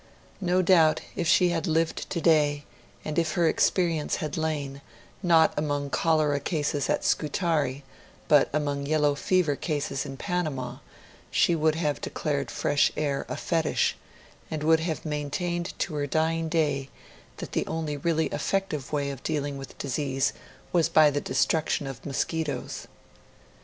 [0.41, 2.65] No doubt, if she had lived today,
[3.05, 4.81] and if her experience had lain,
[5.21, 7.83] not among cholera cases at Scutari,
[8.27, 10.77] but among yellow fever cases in Panama,
[11.29, 13.95] she would have declared fresh air a fetish,
[14.49, 16.89] and would have maintained to her dying day
[17.37, 20.33] that the only really effective way of dealing with disease
[20.73, 22.87] was by the destruction of mosquitoes.